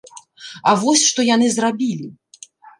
А 0.71 0.73
вось 0.85 1.05
што 1.11 1.27
яны 1.35 1.53
зрабілі! 1.59 2.11